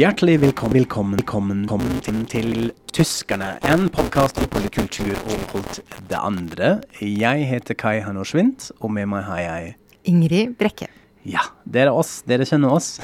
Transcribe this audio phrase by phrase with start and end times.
[0.00, 6.70] Hjertelig velkommen, velkommen, velkommen, velkommen til, Tyskerne, en podkast om kultur og alt det andre.
[7.04, 9.74] Jeg heter Kai Hanno Schwint, og med meg har jeg
[10.08, 10.88] Ingrid Brekke.
[11.28, 12.22] Ja, det er oss.
[12.24, 12.94] Dere kjenner oss.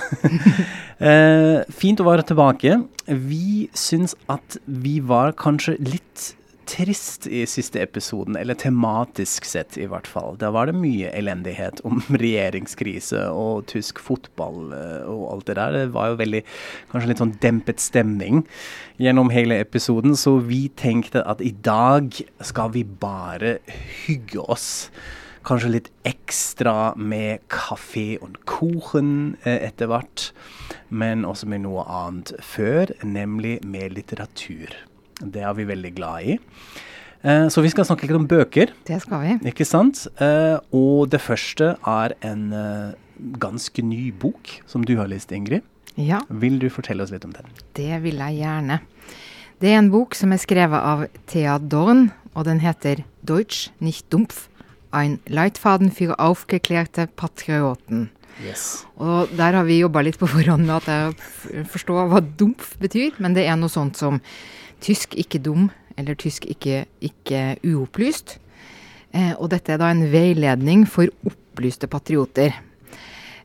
[1.11, 2.79] eh, fint å være tilbake.
[3.05, 6.31] Vi syns at vi var kanskje litt
[6.67, 10.37] trist i siste episoden, eller tematisk sett i hvert fall.
[10.41, 15.77] Da var det mye elendighet om regjeringskrise og tysk fotball eh, og alt det der.
[15.79, 16.43] Det var jo veldig
[16.93, 18.43] kanskje litt sånn dempet stemning
[19.03, 22.11] gjennom hele episoden, så vi tenkte at i dag
[22.45, 23.59] skal vi bare
[24.07, 24.89] hygge oss
[25.47, 30.31] kanskje litt ekstra med kaffe og kuchen eh, etter hvert,
[30.91, 34.75] men også med noe annet før, nemlig med litteratur.
[35.21, 36.39] Det er vi veldig glad i.
[37.27, 38.73] Eh, så vi skal snakke litt om bøker.
[38.87, 39.37] Det skal vi.
[39.51, 40.05] Ikke sant?
[40.23, 42.93] Eh, og det første er en eh,
[43.41, 45.65] ganske ny bok som du har lest, Ingrid.
[45.97, 47.47] Ja, Vil du fortelle oss litt om den?
[47.79, 48.81] det vil jeg gjerne.
[49.63, 54.11] Det er en bok som er skrevet av Thea Dorn, og den heter Deutsch nicht
[54.13, 54.51] dumpf.
[54.93, 58.11] Ein Leitfaden für aufgeklärte Patrioten.
[58.45, 58.85] Yes.
[59.01, 61.17] Og der har vi jobba litt på forhånd med at
[61.57, 64.21] jeg forstår hva dumpf betyr, men det er noe sånt som
[64.85, 68.39] tysk ikke dum, eller tysk ikke, ikke uopplyst.
[69.15, 72.57] Eh, og dette er da en veiledning for opplyste patrioter.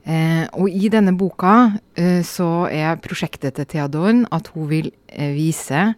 [0.02, 5.36] Eh, og i denne boka eh, så er prosjektet til Theodorn at hun vil eh,
[5.38, 5.92] vise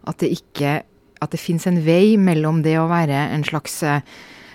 [0.00, 0.80] at det ikke
[1.20, 4.00] at det fins en vei mellom det å være en slags eh,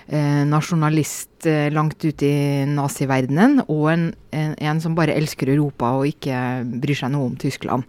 [0.05, 4.03] nasjonalist eh, langt ute i naziverdenen, og en,
[4.35, 6.37] en, en som bare elsker Europa og ikke
[6.83, 7.87] bryr seg noe om Tyskland.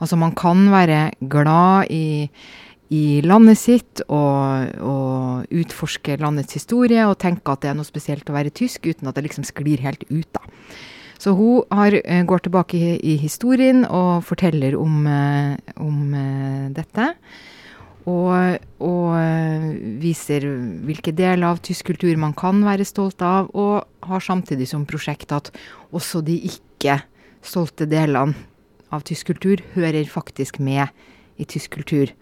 [0.00, 2.28] Altså man kan være glad i,
[2.88, 8.30] i landet sitt og, og utforske landets historie og tenke at det er noe spesielt
[8.30, 10.44] å være tysk, uten at det liksom sklir helt ut, da.
[11.18, 16.68] Så hun har, eh, går tilbake i, i historien og forteller om, eh, om eh,
[16.70, 17.14] dette.
[18.08, 19.66] Og, og eh,
[20.00, 20.46] viser
[20.88, 25.34] hvilke deler av tysk kultur man kan være stolt av, og har samtidig som prosjekt
[25.34, 25.50] at
[25.92, 27.00] også de ikke
[27.44, 28.36] stolte delene
[28.94, 30.88] av tysk kultur hører faktisk med
[31.36, 32.14] i tysk kultur.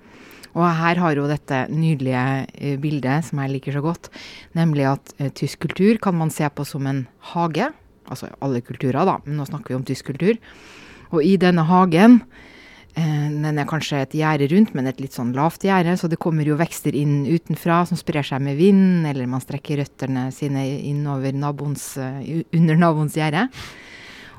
[0.56, 2.24] Og her har hun dette nydelige
[2.56, 4.08] eh, bildet som jeg liker så godt,
[4.56, 7.04] nemlig at eh, tysk kultur kan man se på som en
[7.34, 7.68] hage.
[8.08, 10.38] Altså alle kulturer, da, men nå snakker vi om tysk kultur.
[11.12, 12.22] Og i denne hagen
[12.96, 16.48] Den er kanskje et gjerde rundt, men et litt sånn lavt gjerde, så det kommer
[16.48, 21.36] jo vekster inn utenfra som sprer seg med vind, eller man strekker røttene sine innover
[21.36, 23.50] naboens, eh, under naboens gjerde.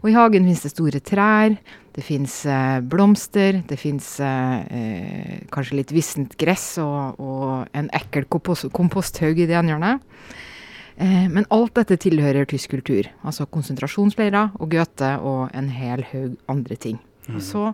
[0.02, 1.54] Og i hagen finnes det store trær,
[1.98, 7.90] det fins eh, blomster, det fins eh, eh, kanskje litt vissent gress og, og en
[7.98, 10.04] ekkel kompos komposthaug i det ene hjørnet.
[11.02, 13.10] Eh, men alt dette tilhører tysk kultur.
[13.26, 17.02] Altså konsentrasjonsleirer og Goethe og en hel haug andre ting.
[17.34, 17.72] Og så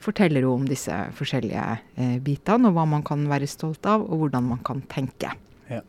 [0.00, 1.66] forteller hun om disse forskjellige
[1.96, 5.32] eh, bitene, og hva man kan være stolt av, og hvordan man kan tenke.
[5.70, 5.82] Ja.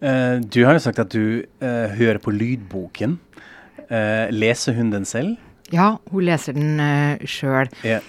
[0.00, 3.18] Eh, du har jo sagt at du eh, hører på lydboken.
[3.88, 5.36] Eh, leser hun den selv?
[5.72, 7.68] Ja, hun leser den eh, sjøl.
[7.84, 8.04] Yeah.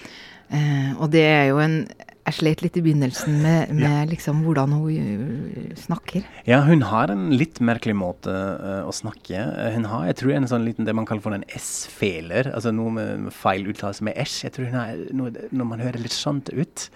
[0.50, 1.82] Eh, og det er jo en
[2.30, 6.22] Jeg slet litt i begynnelsen med, med liksom hvordan hun øh, snakker.
[6.46, 9.42] Ja, hun har en litt merkelig måte eh, å snakke.
[9.74, 12.52] Hun har, jeg tror, en sånn liten det man kaller for en S-feler.
[12.54, 14.38] Altså noe med feil uttalelse med S.
[14.46, 16.86] Jeg tror hun har noe når man hører litt skjønt ut.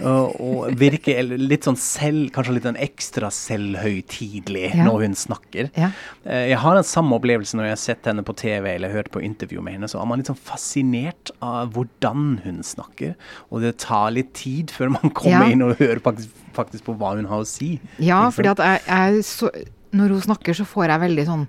[0.00, 4.84] og, og virker litt sånn selv, kanskje litt sånn ekstra selvhøytidelig Ja.
[4.88, 5.70] når hun snakker.
[5.76, 5.90] Ja.
[6.24, 9.10] Eh, Jeg har den samme opplevelsen når jeg har sett henne på TV eller hørt
[9.12, 9.88] på intervju med henne.
[9.90, 13.14] Så er man litt sånn fascinert av hvordan hun snakker.
[13.52, 15.50] Og det tar litt tid før man kommer Ja.
[15.52, 17.80] inn og hører faktisk, faktisk på hva hun har å si.
[17.98, 19.50] Ja, for fordi at jeg, jeg så,
[19.90, 21.46] Når hun snakker, så får jeg veldig sånn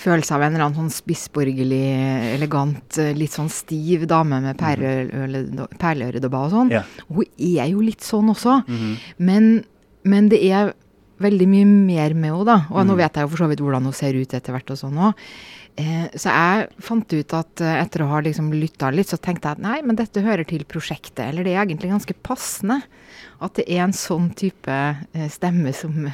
[0.00, 1.80] følelse av en eller annen sånn spissborgerlig,
[2.38, 6.70] elegant, eh, litt sånn stiv dame med perleøredobber perleøredobber og sånn.
[6.72, 6.82] Ja.
[7.12, 8.96] Hun er jo litt sånn også, Mhm.
[9.18, 9.64] men,
[10.04, 10.72] men det er
[11.20, 12.66] veldig mye mer med henne, da.
[12.70, 12.96] Og nå Mm.
[12.96, 15.14] vet jeg jo for så vidt hvordan hun ser ut etter hvert og sånn òg.
[15.78, 19.48] Eh, så jeg fant ut at eh, etter å ha liksom lytta litt, så tenkte
[19.48, 21.22] jeg at nei, men dette hører til prosjektet.
[21.28, 22.80] Eller det er egentlig ganske passende
[23.40, 26.10] at det er en sånn type eh, stemme som,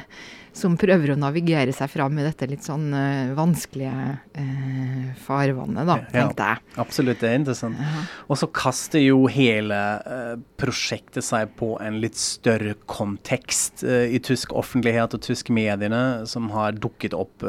[0.57, 3.93] som prøver å navigere seg fram i dette litt sånn uh, vanskelige
[4.37, 6.63] uh, farvannet, da, tenkte jeg.
[6.81, 7.79] Absolutt, det er interessant.
[7.81, 8.03] Ja.
[8.27, 14.53] Og så kaster jo hele uh, prosjektet seg på en litt større kontekst i tysk
[14.57, 17.43] offentlighet og tysk mediene, som har dukket opp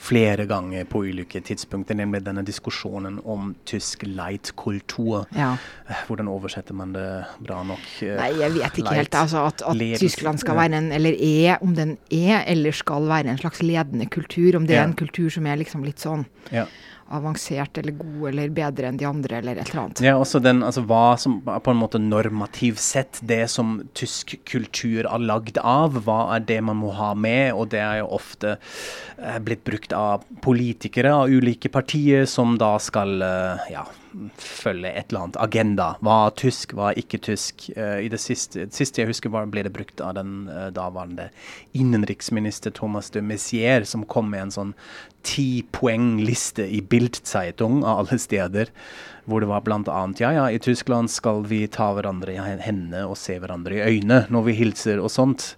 [0.00, 5.28] flere ganger på ulike tidspunkter, nemlig denne diskusjonen om tysk light-kultur.
[5.36, 5.52] Ja.
[6.08, 7.06] Hvordan oversetter man det
[7.38, 7.86] bra nok?
[8.02, 9.18] Nei, jeg vet ikke helt.
[9.20, 9.84] Altså at, at.
[10.00, 14.06] Tyskland skal være en, eller er, om den er eller skal være en slags ledende
[14.10, 14.56] kultur.
[14.56, 14.82] Om det Ja.
[14.82, 16.66] er en kultur som er liksom litt sånn Ja.
[17.10, 20.00] avansert eller god eller bedre enn de andre, eller et eller annet.
[20.00, 24.36] Ja, også den, altså hva som er på en måte normativ sett, det som tysk
[24.46, 28.06] kultur er lagd av, hva er det man må ha med, og det er jo
[28.14, 28.58] ofte
[29.18, 33.84] eh, blitt brukt av politikere av ulike partier som da skal eh, ja,
[34.40, 35.86] følge et eller annet agenda.
[36.04, 37.68] Hva er tysk, hva er ikke tysk?
[37.76, 40.68] Eh, I det siste, det siste jeg husker var, ble det brukt av den eh,
[40.74, 41.28] daværende
[41.78, 44.74] innenriksminister Thomas de Messier, som kom med en sånn
[45.26, 48.72] ti poeng-liste i Bildzeitung av alle steder,
[49.28, 53.18] hvor det var annet ja, ja, i Tyskland skal vi ta hverandre i hendene og
[53.20, 55.54] se hverandre i øynene når vi hilser og sånt,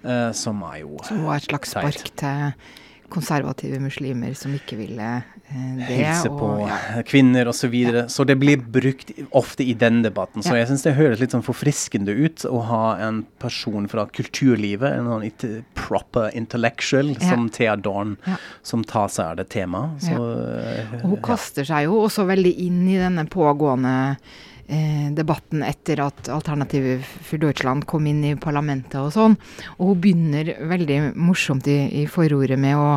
[0.00, 2.54] Uh, som er jo Som var et slags spark til
[3.10, 5.08] konservative muslimer som ikke ville
[5.50, 5.88] eh, det.
[5.90, 7.02] Hilse på og, ja.
[7.06, 7.60] kvinner osv.
[7.60, 8.04] Så, videre.
[8.08, 10.42] så det blir brukt ofte i den debatten.
[10.42, 10.62] Så Ja.
[10.62, 15.10] jeg syns det høres litt sånn forfriskende ut å ha en person fra kulturlivet, en
[15.10, 17.30] sånn proper intellectual Ja.
[17.30, 18.36] som Thea Dorn, Ja.
[18.62, 20.00] som tar seg av det temaet.
[20.00, 24.16] Så, Og hun kaster seg jo også veldig inn i denne pågående eh,
[25.16, 29.36] debatten etter at Alternative for Deutschland kom inn i parlamentet og sånn.
[29.78, 32.88] Og hun begynner veldig morsomt i, i forordet med å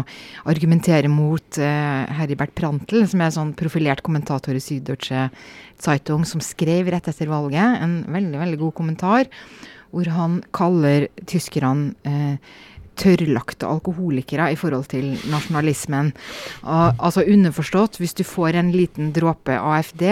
[0.51, 5.27] argumentere mot eh, Heribert Prantl, som er sånn profilert kommentator i Süddeutsche
[5.81, 9.31] Zeitung, som skrev rett etter valget en veldig, veldig god kommentar,
[9.93, 12.53] hvor han kaller tyskerne eh,
[12.99, 16.11] tørrlagte alkoholikere i forhold til nasjonalismen.
[16.63, 20.05] Og, altså underforstått, hvis du får en liten dråpe AFD,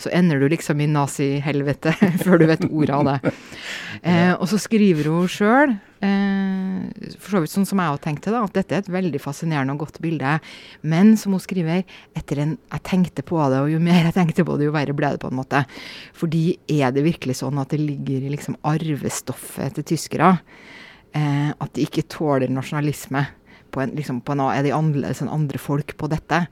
[0.00, 1.94] så ender du liksom i nazihelvete
[2.24, 3.34] før du vet ordet av det.
[4.02, 5.74] Eh, og så skriver hun sjøl,
[6.04, 9.22] eh, for så vidt sånn som jeg òg tenkte, da, at dette er et veldig
[9.22, 10.38] fascinerende og godt bilde.
[10.86, 11.84] Men som hun skriver,
[12.18, 14.94] etter en Jeg tenkte på det, og jo mer jeg tenkte på det, jo verre
[14.96, 15.64] ble det på en måte.
[16.16, 20.36] Fordi er det virkelig sånn at det ligger i liksom arvestoffet til tyskere?
[21.16, 23.24] Eh, at de ikke tåler nasjonalisme.
[23.72, 26.44] På en, liksom, på en, er de annerledes enn andre folk på dette?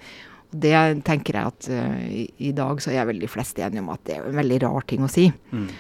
[0.53, 0.77] Og det
[1.07, 4.03] tenker jeg at uh, i, i dag så er jeg veldig flest enige om at
[4.07, 5.31] det er en veldig rar ting å si.
[5.51, 5.71] Mm.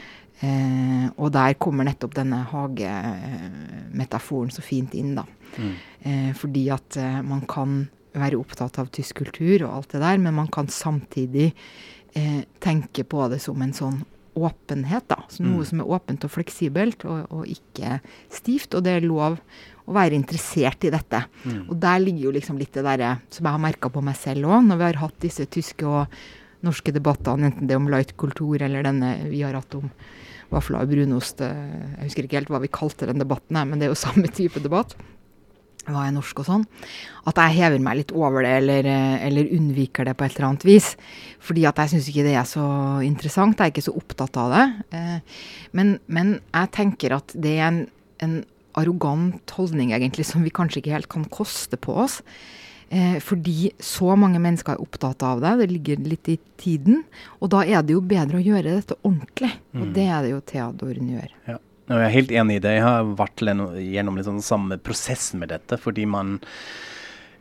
[0.44, 5.24] Eh, og der kommer nettopp denne hagemetaforen så fint inn, da.
[5.56, 5.70] Mm.
[6.00, 7.86] Eh, fordi at eh, man kan
[8.16, 11.48] være opptatt av tysk kultur og alt det der, men man kan samtidig
[12.16, 14.02] eh, tenke på det som en sånn
[14.36, 15.16] åpenhet, da.
[15.28, 15.64] Så noe Mm.
[15.64, 18.00] som er åpent og fleksibelt, og, og ikke
[18.30, 18.74] stivt.
[18.76, 19.38] Og det er lov
[19.86, 21.24] å være interessert i dette.
[21.44, 21.70] Mm.
[21.70, 24.44] Og der ligger jo liksom litt det derre som jeg har merka på meg selv
[24.50, 26.06] òg, når vi har hatt disse tyske og
[26.66, 29.90] norske debattene, enten det er om light-kultur eller denne vi har hatt om
[30.50, 31.40] vafler og brunost.
[31.40, 33.98] eh, Jeg husker ikke helt hva vi kalte den debatten, her, men det er jo
[34.06, 34.94] samme type debatt.
[35.86, 36.64] Hva er norsk og sånn.
[37.26, 40.48] At jeg hever meg litt over det, eller, eh, eller unnviker det på et eller
[40.48, 40.96] annet vis.
[41.40, 42.66] Fordi at jeg syns ikke det er så
[43.06, 43.56] interessant.
[43.58, 44.66] Jeg er ikke så opptatt av det.
[44.92, 45.20] Eh,
[45.72, 47.80] Men, men jeg tenker at det er en,
[48.20, 48.44] en
[48.76, 52.22] arrogant holdning, egentlig, som vi kanskje ikke helt kan koste på oss.
[52.90, 55.54] Eh, fordi så mange mennesker er opptatt av det.
[55.58, 57.04] Det ligger litt i tiden.
[57.42, 59.52] Og da er det jo bedre å gjøre dette ordentlig.
[59.74, 59.92] Og Mm.
[59.94, 61.30] det er det jo Theodoren gjør.
[61.48, 61.58] Ja.
[61.86, 62.72] Jeg er helt enig i det.
[62.78, 65.78] Jeg har vært gjennom- litt sånn samme prosessen med dette.
[65.78, 66.40] Fordi man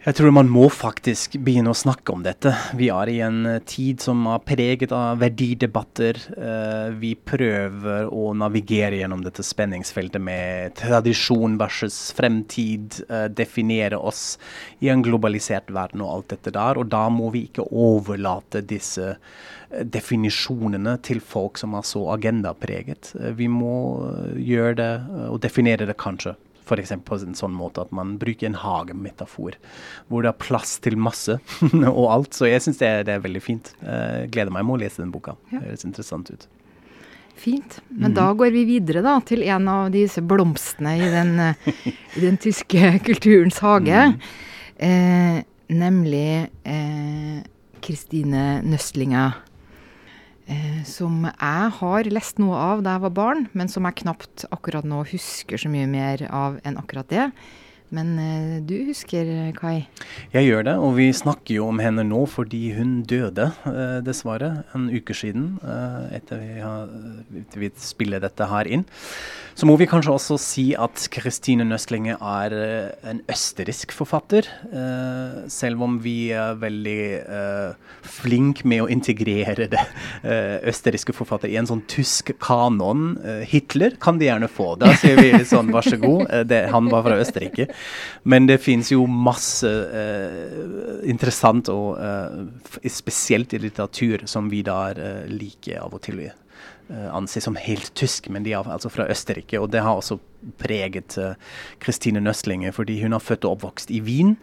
[0.05, 2.51] Jeg tror man må faktisk begynne å snakke om dette.
[2.77, 6.19] Vi er i en eh, tid som er preget av verdidebatter.
[6.29, 13.01] Eh, vi prøver å navigere gjennom dette spenningsfeltet med tradisjon versus fremtid.
[13.09, 14.37] eh, definere oss
[14.77, 16.77] i en globalisert verden og alt dette der.
[16.77, 19.15] Og da må vi ikke overlate disse
[19.73, 23.15] definisjonene til folk som er så agendapreget.
[23.33, 24.05] Vi må
[24.37, 24.93] gjøre det,
[25.33, 26.91] og definere det kanskje F.eks.
[27.05, 29.53] på en sånn måte at man bruker en hagemetafor,
[30.09, 31.37] hvor det er plass til masse
[31.71, 32.33] og alt.
[32.33, 33.71] Så jeg syns det, det er veldig fint.
[33.83, 35.35] Uh, gleder meg med å lese den boka.
[35.51, 35.59] Ja.
[35.61, 36.47] Det høres interessant ut.
[37.35, 37.81] Fint.
[37.89, 38.15] Men Mhm.
[38.15, 41.33] da går vi videre da, til en av disse blomstene i den,
[42.15, 44.05] i den tyske kulturens hage.
[44.15, 44.21] Mhm.
[44.77, 47.43] Eh, nemlig eh,
[47.81, 48.61] Kristine.
[48.63, 49.31] Eh,
[50.85, 54.85] som jeg har lest noe av da jeg var barn, men som jeg knapt akkurat
[54.85, 57.29] nå husker så mye mer av enn akkurat det.
[57.95, 59.85] Men eh, du husker, Kai?
[60.33, 64.51] Jeg gjør det, og vi snakker jo om henne nå fordi hun døde, eh, dessverre,
[64.75, 65.53] en uke siden.
[65.63, 66.89] Eh, etter vi har
[67.41, 68.85] etter vi spiller dette her inn.
[69.55, 74.49] Så må vi kanskje også si at Kristine Nøstlinge er eh, en østerriksk forfatter.
[74.67, 81.53] Eh, selv om vi er veldig eh, flink med å integrere det eh, østerrikske forfatter
[81.53, 83.13] i en sånn tysk kanon.
[83.23, 84.73] Eh, Hitler kan de gjerne få.
[84.81, 87.69] Da sier vi sånn vær så god, eh, det, han var fra Østerrike.
[88.23, 94.79] Men det finnes jo masse uh, interessant, og uh, spesielt i litteratur, som vi da
[94.97, 96.33] uh, liker av og til å
[96.85, 99.57] anse som helt tysk, men de er altså fra Østerrike.
[99.57, 100.19] Og det har også
[100.61, 101.15] preget
[101.81, 104.35] Kristine Nøstlinger, fordi hun er født og oppvokst i Wien.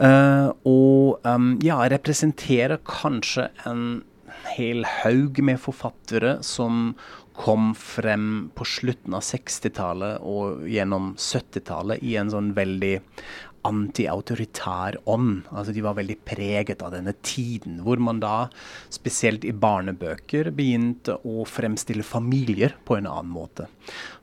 [0.00, 3.84] og um, ja, representerer kanskje en
[4.56, 6.94] hel haug med forfattere som
[7.36, 12.94] kom frem på slutten av 60-tallet og gjennom 70-tallet i en sånn veldig
[13.66, 15.46] antiautoritær ånd.
[15.50, 18.48] Altså De var veldig preget av denne tiden, hvor man da,
[18.92, 23.68] spesielt i barnebøker, begynte å fremstille familier på en annen måte.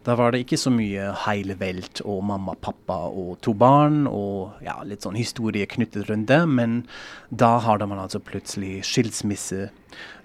[0.03, 4.63] Da var det ikke så mye heile velt og mamma, pappa og to barn og
[4.63, 6.81] ja, litt sånn historie knyttet rundt det, men
[7.29, 9.69] da hadde man altså plutselig skilsmisse,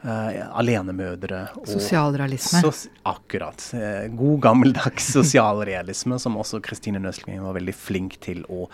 [0.05, 2.63] uh, alenemødre Sosialrealisme.
[2.65, 3.65] Sos akkurat.
[3.75, 8.67] Uh, god gammeldags sosialrealisme, som også Kristine Nøsling var veldig flink til å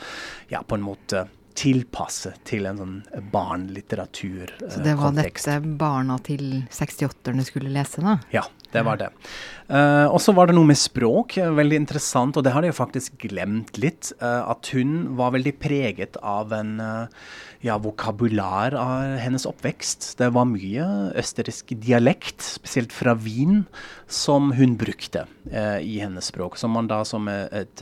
[0.53, 2.97] ja, på en måte tilpasse til en sånn
[3.33, 4.75] barnlitteraturkontekst.
[4.75, 8.19] Så det var dette barna til 68-erne skulle lese, da?
[8.35, 8.45] Ja,
[8.75, 9.11] det var det.
[9.71, 13.17] Uh, og så var det noe med språk, veldig interessant, og det hadde jeg faktisk
[13.23, 14.11] glemt litt.
[14.19, 17.27] Uh, at hun var veldig preget av en uh,
[17.65, 20.11] ja, vokabular av hennes oppvekst.
[20.19, 20.89] Det var mye
[21.23, 23.63] østerriksk dialekt, spesielt fra Wien,
[24.11, 26.59] som hun brukte i hennes språk.
[26.61, 27.81] Som man da som et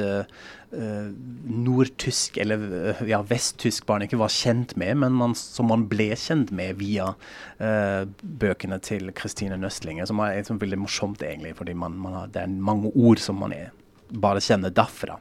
[0.73, 6.52] nordtysk, eller ja, vesttysk barn ikke var kjent med, men man, som man ble kjent
[6.55, 7.11] med via
[7.59, 11.52] bøkene til Kristine Nøstlinger, som er liksom veldig morsomt, egentlig.
[11.59, 13.69] fordi man, man har, det er mange ord som man er,
[14.12, 15.19] bare kjenner derfra.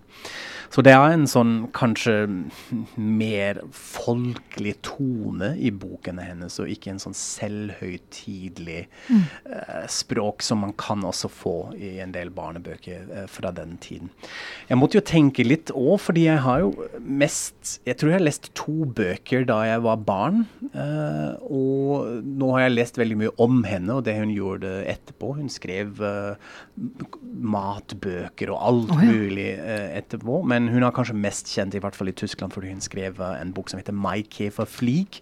[0.71, 2.13] Så det er en sånn kanskje
[2.95, 9.25] mer folkelig tone i bokene hennes, og ikke en sånn selvhøytidelig mm.
[9.51, 14.13] uh, språk som man kan også få i en del barnebøker uh, fra den tiden.
[14.69, 18.23] Jeg måtte jo tenke litt òg, fordi jeg har jo mest Jeg tror jeg har
[18.23, 20.45] lest to bøker da jeg var barn.
[20.71, 25.35] Uh, og nå har jeg lest veldig mye om henne og det hun gjorde etterpå.
[25.41, 25.99] Hun skrev
[27.31, 29.11] matbøker og alt oh, ja.
[29.11, 29.47] mulig
[29.97, 30.41] etterpå.
[30.47, 33.41] men hun er kanskje mest kjent, i hvert fall i Tyskland, fordi hun skrev eh,
[33.41, 35.21] en bok som heter 'My Kefer Fleek',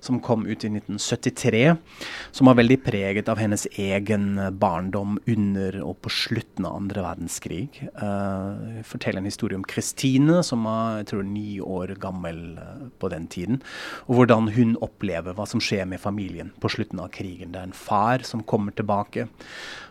[0.00, 1.76] som kom ut i 1973.
[2.32, 7.02] Som var veldig preget av hennes egen eh, barndom under og på slutten av andre
[7.02, 7.68] verdenskrig.
[7.98, 13.10] Uh, forteller en historie om Kristine, som var jeg tror, ni år gammel uh, på
[13.12, 13.62] den tiden.
[14.06, 17.52] Og hvordan hun opplever hva som skjer med familien på slutten av krigen.
[17.52, 19.28] Det er en far som kommer tilbake eh,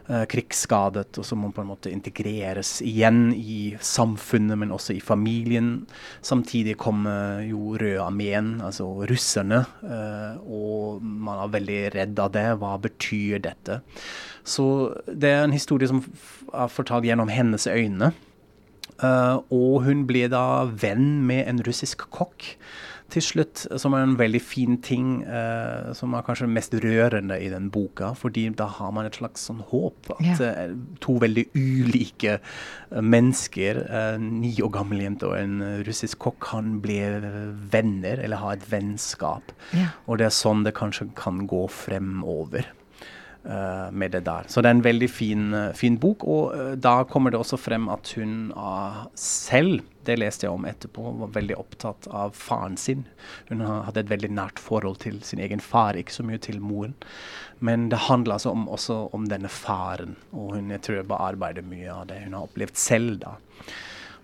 [0.07, 5.87] krigsskadet, og så må på en måte integreres igjen i samfunnet, men også i familien.
[6.23, 12.45] Samtidig kommer jo Røde armeen, altså russerne, eh, og man er veldig redd av det.
[12.61, 13.81] Hva betyr dette?
[14.47, 14.67] Så
[15.07, 16.03] det er en historie som
[16.53, 18.13] er fortalt gjennom hennes øyne.
[18.97, 22.55] Uh, og hun blir da venn med en russisk kokk
[23.13, 27.49] til slutt, som er en veldig fin ting, eh, som er kanskje mest rørende i
[27.49, 28.13] den boka.
[28.15, 30.11] fordi da har man et slags sånn håp.
[30.19, 30.65] At ja.
[30.67, 32.39] uh, to veldig ulike
[32.91, 36.99] mennesker, eh, ni år gammel jente og en russisk kokk, kan bli
[37.71, 39.55] venner, eller ha et vennskap.
[39.73, 39.91] Ja.
[40.07, 42.67] Og det er sånn det kanskje kan gå fremover.
[43.48, 44.44] Uh, med det der.
[44.51, 46.25] Så det er en veldig fin, uh, fin bok.
[46.27, 48.51] Og uh, da kommer det også frem at hun
[49.16, 53.06] selv, det leste jeg om etterpå, var veldig opptatt av faren sin.
[53.48, 56.98] Hun hadde et veldig nært forhold til sin egen far, ikke så mye til moren.
[57.63, 61.72] Men det handler altså om, også om denne faren, og hun jeg tror jeg bearbeider
[61.72, 63.38] mye av det hun har opplevd selv da.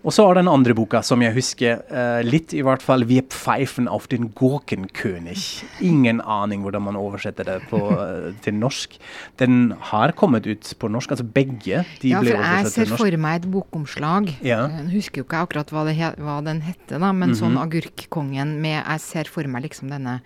[0.04, 3.06] Og så er den andre boka som jeg husker uh, litt, i hvert fall.
[3.08, 5.64] 'Wir pfeifen auf den Gurkenkönig'.
[5.80, 8.98] Ingen aning hvordan man oversetter det på, uh, til norsk.
[9.40, 11.84] Den har kommet ut på norsk, altså begge.
[12.02, 14.28] De ja, for jeg ser for meg et bokomslag.
[14.44, 14.66] Ja.
[14.68, 17.40] Jeg husker jo ikke akkurat hva, hva den heter, da, men mm -hmm.
[17.40, 20.20] sånn 'Agurkkongen' med Jeg ser for meg liksom denne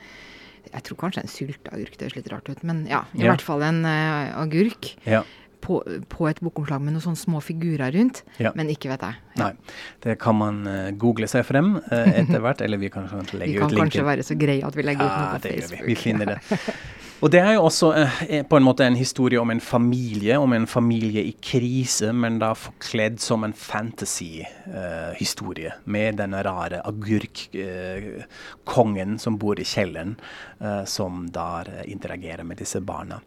[0.69, 3.33] jeg tror kanskje en sylteagurk, det høres litt rart ut, men ja, i ja.
[3.33, 4.97] hvert fall en uh, agurk.
[5.07, 5.23] Ja
[5.65, 5.79] på,
[6.11, 8.53] på, et bokomslag med noen sånne små figurer rundt, ja.
[8.59, 9.21] men ikke vet jeg.
[9.39, 9.49] Ja.
[9.49, 13.39] Nei, det kan man uh, google seg frem uh, etter hvert, eller vi kan kanskje
[13.43, 13.75] legge ut linken.
[13.75, 15.83] Vi kan kanskje være så greie at vi legger ut noe på Facebook.
[15.83, 15.91] Vi.
[15.95, 16.41] vi finner det.
[17.19, 20.53] Og det er jo også eh, på en måte en historie om en familie, om
[20.55, 25.73] en familie i krise, men da forkledd som en fantasy-historie.
[25.73, 30.15] Eh, med denne rare agurkkongen eh, som bor i kjelleren,
[30.63, 33.19] eh, som da interagerer med disse barna.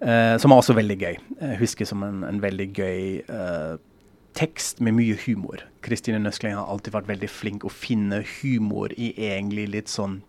[0.00, 1.14] Eh, som er også veldig gøy.
[1.38, 3.78] Jeg husker som en, en veldig gøy eh,
[4.36, 5.62] tekst med mye humor.
[5.86, 10.26] Kristine Nøskling har alltid vært veldig flink å finne humor i egentlig litt sånn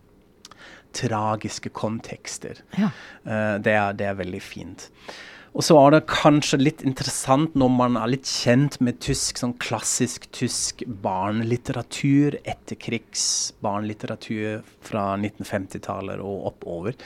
[0.96, 2.62] tragiske kontekster.
[2.78, 2.92] Ja.
[3.26, 4.90] Uh, det, er, det, er, veldig fint.
[5.58, 9.56] Og så er det kanskje litt interessant når man er litt kjent med tysk, sånn
[9.62, 16.98] klassisk tysk barnelitteratur, etterkrigs barnelitteratur fra 1950-tallet og oppover.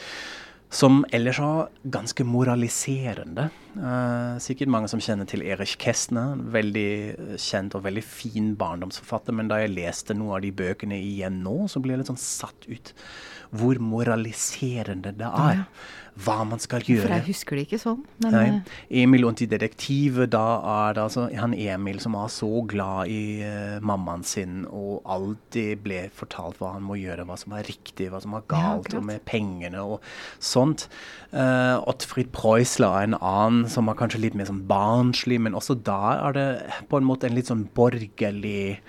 [0.71, 3.49] Som ellers var ganske moraliserende.
[3.75, 6.39] Uh, sikkert mange som kjenner til Erich Kestner.
[6.53, 9.35] Veldig kjent og veldig fin barndomsforfatter.
[9.35, 12.23] Men da jeg leste noen av de bøkene igjen nå, så ble jeg litt sånn
[12.23, 12.93] satt ut
[13.51, 15.65] hvor moraliserende det er.
[16.21, 17.05] Hva man skal gjøre.
[17.05, 18.01] For jeg husker det ikke sånn.
[18.21, 18.41] Men Nei.
[18.51, 20.43] Eh, Emil og detektivet, da
[20.83, 25.79] er det altså han Emil som er så glad i uh, mammaen sin og alltid
[25.85, 28.99] ble fortalt hva han må gjøre, hva som er riktig, hva som er galt, ja,
[28.99, 30.03] og med pengene og
[30.43, 30.89] sånt.
[31.31, 35.79] Uh, Ottfried Preusler er en annen som er kanskje litt mer sånn barnslig, men også
[35.79, 36.49] da er det
[36.91, 38.81] på en måte en litt sånn borgerlig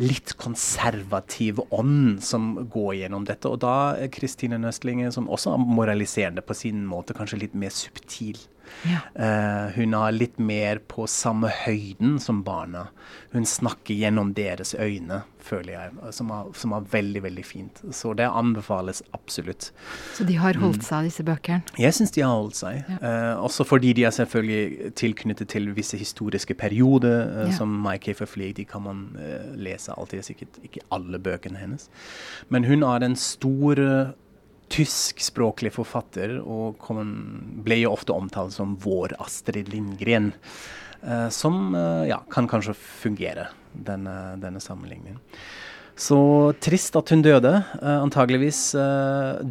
[0.00, 3.50] litt konservativ ånd som går gjennom dette.
[3.50, 8.38] Og da Kristine Nøstlinge, som også er moraliserende på sin måte, kanskje litt mer subtil.
[8.82, 9.02] Ja.
[9.14, 12.88] Uh, hun er litt mer på samme høyden som barna.
[13.32, 17.82] Hun snakker gjennom deres øyne, føler jeg, som er, som er veldig, veldig fint.
[17.94, 19.70] Så det anbefales absolutt.
[20.16, 20.86] Så de har holdt mm.
[20.88, 21.76] seg, disse bøkene?
[21.80, 22.82] Jeg syns de har holdt seg.
[22.88, 22.98] Ja.
[23.02, 27.54] Uh, også fordi de er selvfølgelig tilknyttet til visse historiske perioder, uh, ja.
[27.56, 29.06] som Mike Cave of De kan man
[29.54, 31.88] lese alltid, sikkert ikke alle bøkene hennes.
[32.48, 34.12] Men hun er den store
[34.72, 36.80] tyskspråklig forfatter, og
[37.64, 40.32] ble jo ofte omtalt som vår Astrid Lindgren.
[41.02, 45.18] Uh, som uh, ja, kan kanskje fungere, denne, denne, sammenligningen.
[46.02, 46.18] Så
[46.64, 47.52] trist at hun døde.
[47.78, 48.64] Uh, antageligvis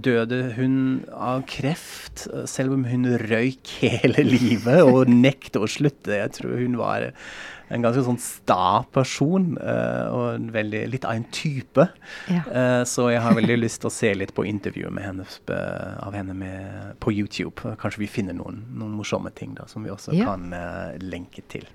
[0.03, 0.75] døde hun
[1.15, 6.17] av kreft, selv om hun røyk hele livet og nekter å slutte.
[6.19, 7.11] Jeg tror hun var
[7.71, 11.87] en ganske sånn sta person, uh, og veldig, litt av en type.
[12.31, 12.43] Ja.
[12.47, 16.01] Uh, så jeg har veldig lyst til å se litt på intervjuet med henne, uh,
[16.03, 17.75] av henne med, på YouTube.
[17.81, 20.33] Kanskje vi finner noen, noen morsomme ting da, som vi også ja.
[20.33, 20.51] kan
[21.03, 21.67] lenke til.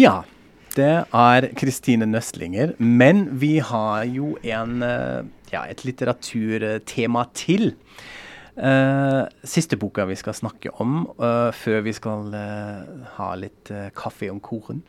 [0.00, 0.22] Ja,
[0.76, 2.74] det er Kristine Nøstlinger.
[2.78, 4.80] Men vi har jo en,
[5.52, 7.74] ja, et litteraturtema til.
[8.54, 12.84] Uh, siste boka vi skal snakke om uh, før vi skal uh,
[13.16, 14.84] ha litt kaffe om koren.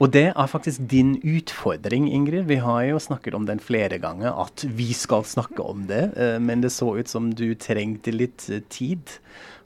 [0.00, 2.44] Og det er faktisk din utfordring, Ingrid.
[2.48, 6.12] Vi har jo snakket om den flere ganger, at vi skal snakke om det.
[6.40, 9.14] men det så ut som du trengte litt tid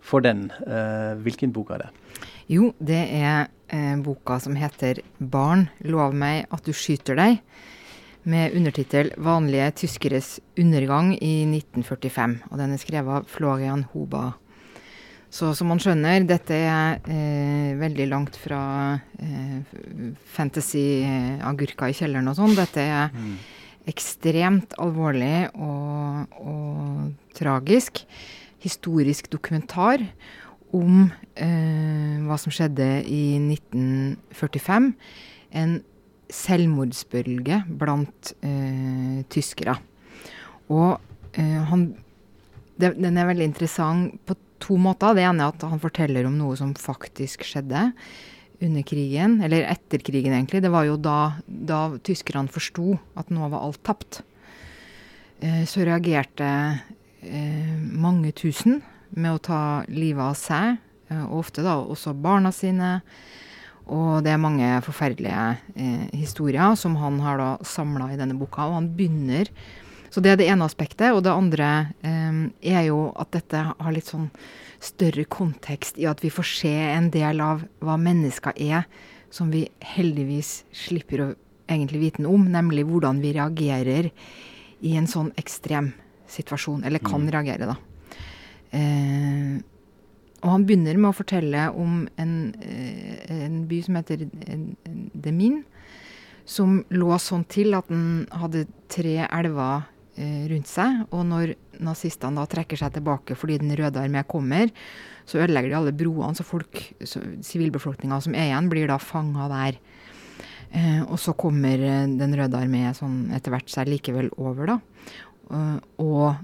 [0.00, 0.52] for den.
[1.18, 1.90] hvilken bok er det?
[2.50, 3.46] Jo, det er
[4.02, 7.38] boka som heter 'Barn, lov meg at du skyter deg'
[8.24, 12.40] med undertittel 'Vanlige tyskeres undergang i 1945'.
[12.50, 14.34] Og den er skrevet av Florian Hoba.
[15.30, 19.62] Så som man skjønner, dette er eh, veldig langt fra eh,
[20.34, 22.56] fantasy-agurka i kjelleren og sånn.
[22.58, 23.36] Dette er mm.
[23.92, 28.02] ekstremt alvorlig og, og, tragisk.
[28.60, 30.02] Historisk dokumentar
[30.76, 34.90] om eh, hva som skjedde i 1945.
[35.60, 35.78] En
[36.30, 39.76] selvmordsbølge blant eh, tyskere.
[40.70, 41.00] Og
[41.34, 41.90] eh, han
[42.80, 45.12] det, Den er veldig interessant på to måter.
[45.16, 47.90] Det ene er at han forteller om noe som faktisk skjedde
[48.60, 50.62] under krigen, eller etter krigen, egentlig.
[50.64, 54.20] Det var jo da, da tyskerne forsto at nå var alt tapt.
[55.40, 56.48] Eh, så reagerte
[57.24, 58.82] eh, mange tusen
[59.16, 63.00] med å ta livet av seg, eh, og ofte da også barna sine.
[63.90, 65.44] Og det er mange forferdelige
[65.74, 68.68] eh, historier som han har da samla i denne boka.
[68.68, 69.50] Og han begynner
[70.10, 71.12] Så det er det ene aspektet.
[71.14, 72.40] Og det andre eh,
[72.74, 74.30] er jo at dette har litt sånn
[74.82, 78.88] større kontekst i at vi får se en del av hva mennesker er,
[79.30, 81.28] som vi heldigvis slipper å
[81.70, 84.10] egentlig vite noe om, nemlig hvordan vi reagerer
[84.80, 85.92] i en sånn ekstrem
[86.30, 86.82] situasjon.
[86.88, 87.30] Eller kan mm.
[87.36, 87.76] reagere, da.
[88.70, 89.60] Eh,
[90.40, 94.24] og han begynner med å fortelle om en, eh, en by som heter
[95.14, 95.64] Demin,
[96.44, 99.84] som lå sånn til at den hadde tre elver
[100.16, 101.04] eh, rundt seg.
[101.12, 104.70] Og når nazistene da trekker seg tilbake fordi Den røde armé kommer,
[105.26, 109.78] så ødelegger de alle broene, så folk, sivilbefolkninga som er igjen, blir da fanga der.
[110.72, 114.80] Eh, og så kommer Den røde armé sånn etter hvert seg likevel over, da.
[115.98, 116.36] Og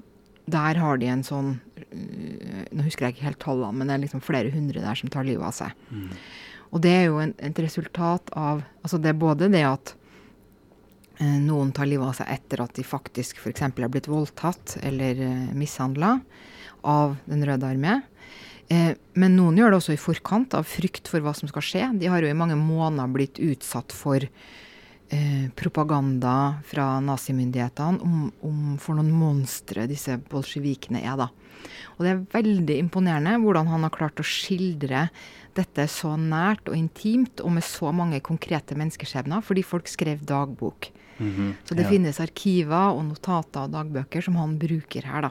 [0.47, 1.61] der har de en sånn
[2.73, 5.27] Nå husker jeg ikke helt tallene, men det er liksom flere hundre der som tar
[5.27, 5.87] livet av seg.
[5.91, 6.11] Mm.
[6.75, 9.95] Og det er jo en, et resultat av Altså det er både det at
[11.21, 13.65] eh, noen tar livet av seg etter at de faktisk f.eks.
[13.69, 16.19] er blitt voldtatt eller eh, mishandla
[16.87, 18.01] av Den røde armé.
[18.69, 21.89] Eh, men noen gjør det også i forkant, av frykt for hva som skal skje.
[22.01, 24.27] De har jo i mange måneder blitt utsatt for
[25.09, 31.31] eh, propaganda fra nazimyndighetene om, om for noen monstre disse bolsjevikene er, da.
[31.97, 35.07] Og det er veldig imponerende hvordan han har klart å skildre
[35.57, 40.91] dette så nært og intimt, og med så mange konkrete menneskeskjebner, fordi folk skrev dagbok.
[41.19, 41.53] Mm -hmm.
[41.65, 41.89] Så det ja.
[41.89, 45.31] finnes arkiver og notater og dagbøker som han bruker her, da.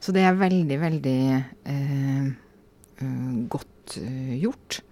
[0.00, 2.26] Så det er veldig, veldig eh,
[3.02, 4.82] uh, godt uh, gjort.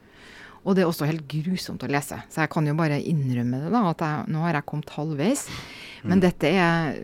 [0.63, 2.21] Og det er også helt grusomt å lese.
[2.31, 5.47] Så jeg kan jo bare innrømme det, da, at jeg, nå har jeg kommet halvveis.
[6.05, 6.23] Men mm.
[6.23, 6.99] dette er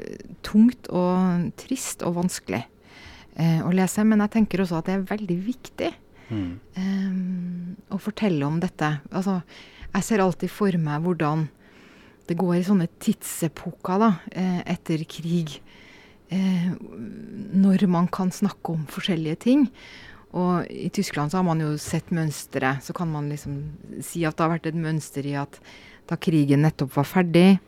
[0.47, 4.07] tungt og trist og vanskelig eh, å lese.
[4.07, 5.91] Men jeg tenker også at det er veldig viktig
[6.31, 6.51] mm.
[6.79, 7.19] eh,
[7.95, 8.93] å fortelle om dette.
[9.11, 9.41] Altså,
[9.89, 11.49] jeg ser alltid for meg hvordan
[12.29, 15.59] det går i sånne tidsepoker da, eh, etter krig.
[16.29, 16.73] Eh,
[17.57, 19.69] når man kan snakke om forskjellige ting.
[20.37, 22.85] Og i Tyskland så har man jo sett mønsteret.
[22.85, 23.63] Så kan man liksom
[24.05, 25.61] si at det har vært et mønster i at
[26.09, 27.59] da krigen nettopp var ferdig,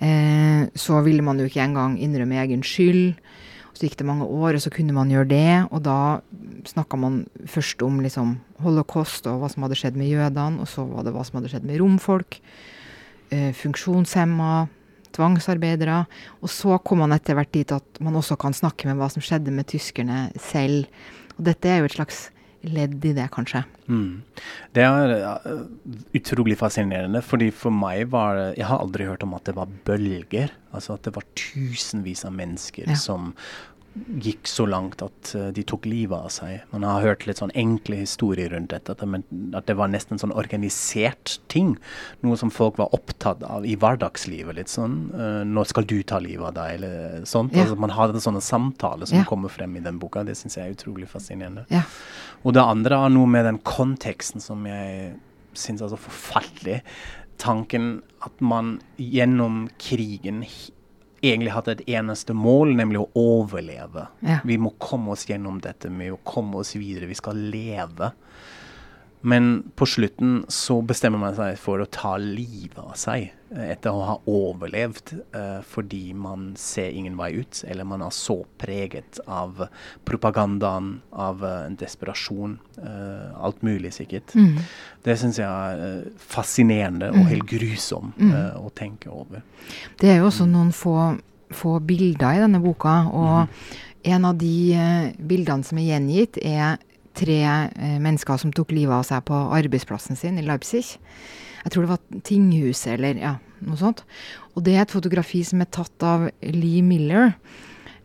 [0.00, 3.20] eh, så ville man jo ikke engang innrømme egen skyld.
[3.72, 5.52] Så gikk det mange år, og så kunne man gjøre det.
[5.70, 6.20] Og da
[6.68, 10.84] snakka man først om liksom holocaust og hva som hadde skjedd med jødene, og så
[10.88, 12.40] var det hva som hadde skjedd med romfolk,
[13.30, 14.68] eh, funksjonshemma,
[15.16, 16.04] tvangsarbeidere.
[16.42, 19.24] Og så kom man etter hvert dit at man også kan snakke med hva som
[19.24, 20.90] skjedde med tyskerne selv.
[21.40, 22.28] Og dette er jo et slags
[22.60, 23.62] ledd i det, kanskje.
[23.88, 24.20] Mm.
[24.76, 25.62] Det er uh,
[26.16, 30.52] utrolig fascinerende, fordi for meg var Jeg har aldri hørt om at det var bølger.
[30.76, 32.98] Altså at det var tusenvis av mennesker ja.
[33.00, 33.32] som
[34.22, 36.60] gikk så langt at uh, de tok livet av seg.
[36.70, 38.94] Man har hørt litt sånn enkle historier rundt dette.
[38.94, 41.74] At det, var nesten sånn organisert ting.
[42.24, 44.54] Noe som folk var opptatt av i hverdagslivet.
[44.60, 47.54] litt sånn, uh, 'Nå skal du ta livet av deg', eller sånt.
[47.54, 47.64] Ja.
[47.64, 49.24] Altså, man hadde sånne samtaler som ja.
[49.28, 50.24] kommer frem i den boka.
[50.24, 51.66] Det syns jeg er utrolig fascinerende.
[51.70, 51.82] Ja.
[52.44, 55.16] Og det andre er noe med den konteksten som jeg
[55.52, 56.80] syns er så forferdelig.
[57.40, 60.44] Tanken at man gjennom krigen
[61.20, 64.06] egentlig hatt et eneste mål, nemlig å overleve.
[64.24, 64.40] Ja.
[64.44, 67.10] Vi må komme oss gjennom dette med å komme oss videre.
[67.10, 68.12] Vi skal leve.
[69.20, 73.92] Men på slutten så bestemmer man seg for å ta livet av seg eh, etter
[73.92, 79.20] å ha overlevd uh, fordi man ser ingen vei ut, eller man er så preget
[79.28, 79.66] av
[80.08, 82.56] propagandaen, av uh, en desperasjon.
[82.80, 84.32] Alt mulig, sikkert.
[84.34, 84.56] Mm.
[85.04, 87.28] Det syns jeg er fascinerende og mm.
[87.28, 88.32] helt grusom mm.
[88.56, 89.44] å tenke over.
[90.00, 90.96] Det er jo også noen få,
[91.52, 93.74] få bilder i denne boka, og mm.
[94.16, 94.54] en av de
[95.20, 96.80] bildene som er gjengitt, er
[97.16, 100.98] tre eh, mennesker som tok livet av seg på arbeidsplassen sin i Leipzig.
[101.60, 103.34] Jeg tror det var tinghuset eller ja,
[103.66, 104.04] noe sånt.
[104.54, 107.34] Og det er et fotografi som er tatt av Lee Miller.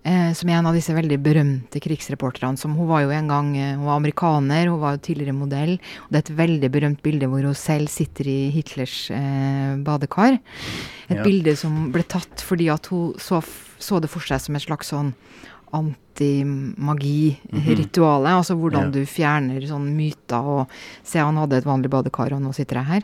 [0.06, 2.60] Eh, som er en av disse veldig berømte krigsreporterne.
[2.62, 5.80] som Hun var jo en gang eh, hun var amerikaner, hun var jo tidligere modell.
[6.06, 10.38] og Det er et veldig berømt bilde hvor hun selv sitter i Hitlers eh, badekar.
[11.10, 11.24] Et ja.
[11.24, 13.42] bilde som ble tatt fordi at hun så,
[13.80, 15.16] så det for seg som et slags sånn
[15.80, 18.30] antimagi-ritualet.
[18.30, 18.38] Mm -hmm.
[18.38, 18.92] Altså hvordan ja.
[18.92, 20.68] du fjerner sånne myter og
[21.04, 23.04] Se, han hadde et vanlig badekar, og nå sitter jeg her.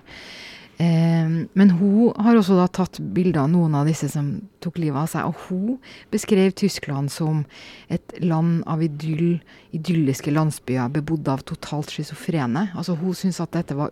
[0.81, 4.31] Eh, men hun har også da tatt bilder av noen av disse som
[4.63, 5.29] tok livet av seg.
[5.29, 5.77] Og hun
[6.13, 7.45] beskrev Tyskland som
[7.89, 9.41] et land av idyll,
[9.75, 12.71] idylliske landsbyer bebodd av totalt schizofrene.
[12.73, 13.91] Altså hun syntes at dette var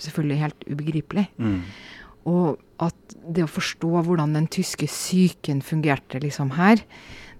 [0.00, 1.26] selvfølgelig helt ubegripelig.
[1.36, 1.60] Mm.
[2.30, 6.80] Og at det å forstå hvordan den tyske psyken fungerte liksom her,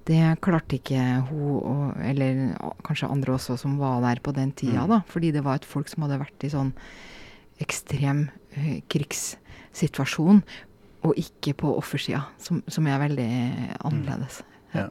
[0.08, 2.40] det klarte ikke hun, eller
[2.86, 4.92] kanskje andre også, som var der på den tida, mm.
[4.94, 5.00] da.
[5.10, 6.72] Fordi det var et folk som hadde vært i sånn
[7.60, 10.42] ekstrem uh, krigssituasjon,
[11.00, 13.28] og ikke på offersida, som, som er veldig
[13.88, 14.40] annerledes.
[14.42, 14.80] Mm.
[14.80, 14.88] Ja.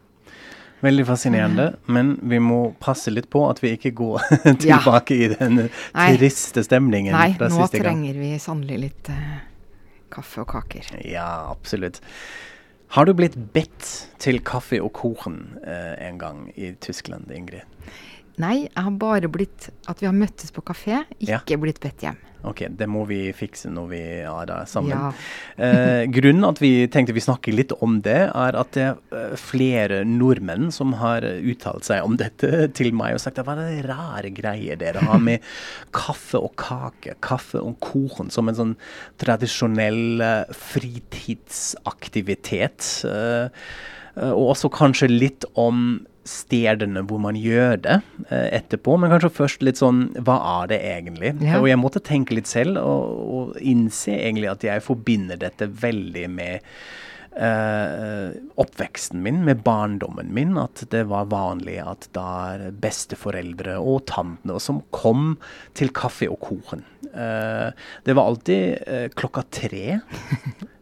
[0.79, 4.23] Veldig fascinerende, men vi må passe litt på at vi ikke går
[4.63, 5.25] tilbake ja.
[5.25, 7.17] i den triste stemningen.
[7.17, 9.39] Nei, nå trenger vi sannelig litt uh,
[10.13, 10.93] kaffe og kaker.
[11.03, 11.99] Ja, absolutt.
[12.89, 13.85] Har du blitt bedt
[14.17, 17.61] til kaffe og korn eh, en gang i Tyskland, Ingrid?
[18.39, 21.59] Nei, jeg har bare blitt at vi har møttes på kafé, ikke ja.
[21.59, 22.19] blitt bedt hjem.
[22.47, 24.93] Ok, det må vi fikse når vi er sammen.
[24.95, 25.11] Ja.
[25.65, 29.35] eh, grunnen at vi tenkte vi snakker litt om det, er at det er eh,
[29.39, 33.75] flere nordmenn som har uttalt seg om dette til meg og sagt at hva er
[33.75, 35.39] det rare greier dere har med
[35.99, 38.75] kaffe og kake, kaffe og korn, som en sånn
[39.19, 43.03] tradisjonell eh, fritidsaktivitet.
[43.09, 43.45] Eh,
[44.15, 47.97] eh, og også kanskje litt om stedene hvor man gjør det
[48.29, 48.97] eh, etterpå.
[48.99, 51.35] Men kanskje først litt sånn Hva er det egentlig?
[51.43, 51.59] Ja.
[51.61, 56.25] Og jeg måtte tenke litt selv og, og, innse egentlig at jeg forbinder dette veldig
[56.31, 56.67] med
[57.39, 60.57] eh, oppveksten min, med barndommen min.
[60.61, 65.35] At det var vanlig at da besteforeldre og tantene som kom
[65.77, 66.85] til kaffe og koren.
[67.13, 67.71] Eh,
[68.03, 69.99] det var alltid eh, klokka tre.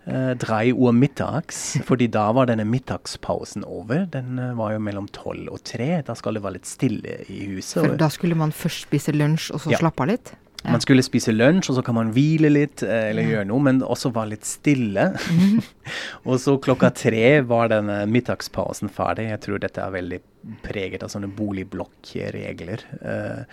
[0.07, 4.05] Uh, drei Uhr middags, fordi da var denne middagspausen over.
[4.11, 6.01] Den var jo mellom tolv og tre.
[6.07, 7.81] Da skal det være litt stille i huset.
[7.81, 9.81] For da skulle man først spise lunsj, og så ja.
[9.83, 10.35] slappe av litt?
[10.67, 10.73] Ja.
[10.75, 13.29] Man skulle spise lunsj, og så kan man hvile litt eh, eller ja.
[13.37, 15.05] gjøre noe, men også være litt stille.
[15.31, 15.61] Mm.
[16.27, 19.29] og så klokka tre var denne middagspausen ferdig.
[19.31, 20.19] Jeg tror dette er veldig
[20.65, 22.83] preget av sånne boligblokkregler.
[22.99, 23.47] Uh,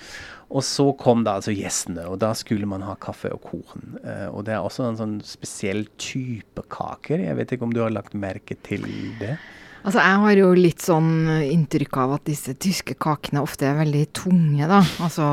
[0.54, 3.96] og så kom da altså gjestene, og da skulle man ha kaffe og korn.
[4.02, 7.22] Uh, og det er også en sånn spesiell type kaker.
[7.28, 8.90] Jeg vet ikke om du har lagt merke til
[9.22, 9.36] det?
[9.84, 11.10] Altså, jeg har jo litt sånn
[11.44, 14.78] inntrykk av at disse tyske kakene ofte er veldig tunge, da.
[15.04, 15.26] Altså,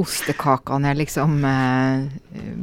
[0.00, 2.06] ostekakene er liksom eh,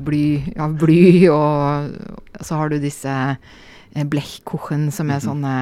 [0.08, 0.24] bly,
[0.56, 5.26] ja, bly, og så har du disse eh, blechkuchen som er mhm.
[5.28, 5.54] sånne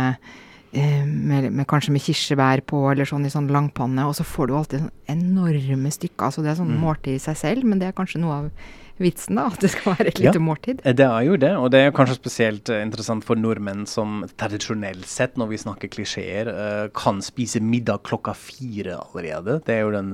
[0.72, 4.08] eh, med, med, kanskje med kirsebær på, eller sånn i sånn langpanne.
[4.08, 6.30] Og så får du alltid sånn enorme stykker.
[6.30, 6.80] Altså det er sånn mm.
[6.86, 8.72] måltid i seg selv, men det er kanskje noe av
[9.04, 9.48] vitsen, da?
[9.52, 10.82] At det skal være et lite ja, måltid?
[10.86, 15.08] Det er jo det, og det er kanskje spesielt uh, interessant for nordmenn som tradisjonelt
[15.10, 19.60] sett, når vi snakker klisjeer, uh, kan spise middag klokka fire allerede.
[19.68, 20.12] Det er jo den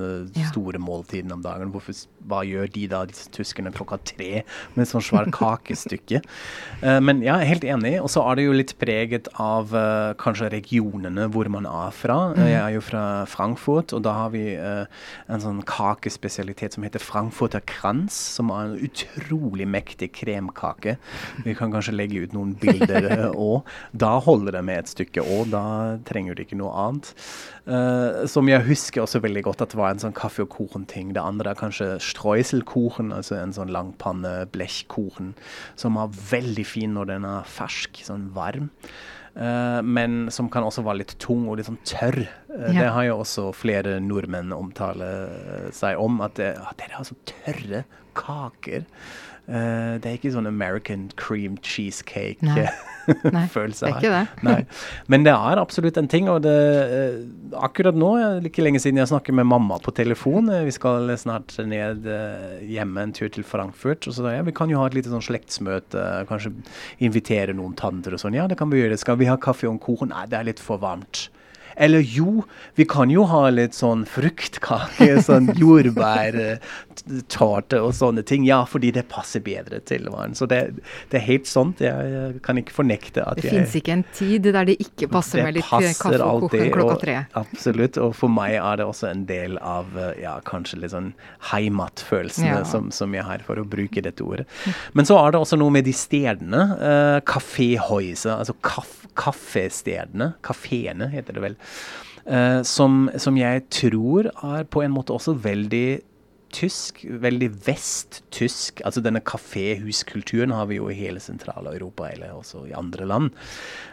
[0.52, 0.84] store ja.
[0.84, 1.72] måltiden om dagen.
[1.74, 1.98] Hvorfor,
[2.28, 4.44] hva gjør de da, disse tyskerne, klokka tre
[4.76, 6.24] med et sånt svært kakestykke?
[7.08, 9.74] men er helt enig, og så er det jo litt preget av
[10.22, 12.18] kanskje regionene hvor man er fra.
[12.36, 12.44] Mm.
[12.48, 17.64] Jeg er jo fra Frankfurt, og da har vi en sånn kakespesialitet som heter Frankfurter
[17.68, 20.98] Kranz, som er en utrolig mektig kremkake.
[21.46, 23.68] Vi kan kanskje legge ut noen bilder òg.
[23.92, 25.64] Da holder det med et stykke òg, da
[26.08, 27.12] trenger du ikke noe annet.
[27.68, 31.12] Uh, som jeg husker også veldig godt at det var en sånn kaffe- og korn-ting.
[31.16, 35.34] Det andre er kanskje streuselkorn, altså en sånn langpanne blechkuchen,
[35.76, 38.72] som er veldig fin når den er fersk, sånn varm.
[39.38, 42.24] Uh, men som kan også være litt tung og litt sånn tørr.
[42.58, 42.82] Uh, ja.
[42.82, 45.08] Det har jo også flere nordmenn omtale
[45.76, 47.86] seg om, at, det, at dere har så tørre
[48.18, 48.84] kaker.
[49.48, 53.96] Uh, det er ikke sånn American cream cheesecake-følelse her.
[53.96, 54.28] Det ikke det.
[54.44, 54.68] Nei.
[55.08, 56.28] Men det er absolutt en ting.
[56.28, 56.52] Og det,
[56.92, 57.16] uh,
[57.64, 61.56] akkurat nå, like lenge siden jeg snakker med mamma på telefon uh, Vi skal snart
[61.64, 62.04] ned
[62.68, 64.04] hjemme en tur til Frankfurt.
[64.12, 66.28] Og så da, ja, vi kan jo ha et lite sånn slektsmøte.
[66.28, 66.52] Kanskje
[67.08, 68.36] invitere noen tanter og sånn.
[68.36, 69.00] Ja, det kan vi gjøre.
[69.00, 70.12] Skal vi ha kaffe og korn?
[70.12, 71.30] Nei, det er litt for varmt.
[71.78, 72.44] Eller jo,
[72.76, 78.46] vi kan jo ha litt sånn fruktkake, sånn jordbærtårte og sånne ting.
[78.48, 80.36] Ja, fordi det passer bedre til varen.
[80.38, 80.60] Så det,
[81.12, 81.82] det, er helt sånt.
[81.84, 85.06] Jeg kan ikke fornekte at det jeg Det fins ikke en tid der det ikke
[85.12, 87.16] passer med litt kaffe og koken klokka tre.
[87.38, 87.96] Absolutt.
[88.02, 89.86] Og for meg er det også en del av
[90.20, 91.14] ja, kanskje litt sånn
[91.52, 92.66] heimatfølelsene ja.
[92.68, 94.46] som, som, jeg har, for å bruke dette ordet.
[94.98, 96.62] Men så er det også noe med de stedene.
[96.82, 100.34] Uh, altså kaff, kaffestedene.
[100.46, 101.58] Kafeene heter det vel.
[102.28, 106.02] Uh, som, som, jeg tror er på en måte også veldig
[106.54, 108.82] tysk, veldig vesttysk.
[108.88, 113.32] Altså denne kaféhuskulturen har vi jo i hele Sentral-Europa, eller også i andre land.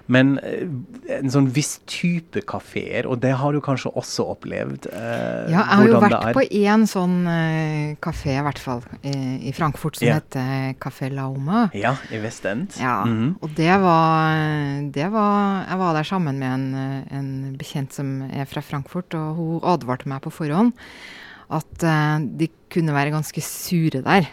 [0.07, 0.69] Men uh,
[1.17, 4.91] en sånn viss type kafeer, og det har du kanskje også opplevd?
[4.93, 9.15] Eh, ja, jeg har jo vært på én sånn uh, kafé, i hvert fall, i,
[9.49, 10.21] i Frankfurt, som ja.
[10.21, 11.67] heter Café Laoma.
[11.77, 12.77] Ja, i Vestend.
[12.81, 13.35] Ja, mm -hmm.
[13.41, 14.37] og det var,
[14.93, 16.75] det var, Jeg var der sammen med en,
[17.11, 20.73] en bekjent som er fra Frankfurt, og hun advarte meg på forhånd
[21.53, 24.29] at uh, de kunne være ganske sure der.